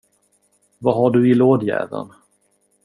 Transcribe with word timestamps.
Vad 0.77 0.95
har 0.95 1.11
du 1.11 1.31
i 1.31 1.33
lådjäveln? 1.33 2.11